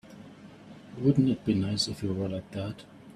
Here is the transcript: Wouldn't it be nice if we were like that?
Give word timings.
Wouldn't 0.97 1.29
it 1.29 1.45
be 1.45 1.53
nice 1.53 1.87
if 1.87 2.01
we 2.01 2.09
were 2.09 2.27
like 2.27 2.49
that? 2.53 2.85